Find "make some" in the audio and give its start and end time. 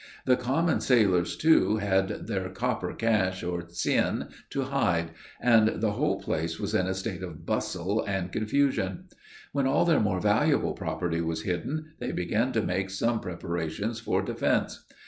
12.63-13.19